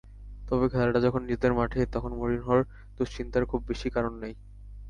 [0.47, 2.59] তবে খেলাটা যখন নিজেদের মাঠে, তখন মরিনহোর
[2.97, 4.33] দুশ্চিন্তার খুব বেশি কারণ নেই।